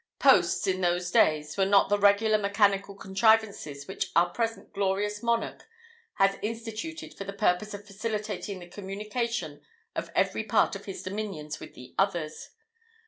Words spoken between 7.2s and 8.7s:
the purpose of facilitating the